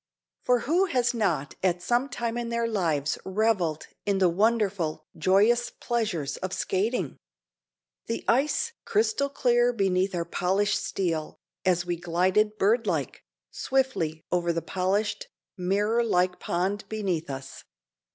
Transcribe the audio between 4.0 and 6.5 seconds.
in the wonderful, joyous pleasures